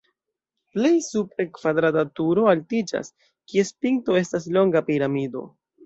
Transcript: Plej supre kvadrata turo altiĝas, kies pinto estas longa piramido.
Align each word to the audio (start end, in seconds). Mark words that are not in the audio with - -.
Plej 0.77 0.93
supre 1.07 1.45
kvadrata 1.59 2.05
turo 2.21 2.47
altiĝas, 2.55 3.15
kies 3.53 3.73
pinto 3.87 4.21
estas 4.27 4.53
longa 4.59 4.87
piramido. 4.93 5.51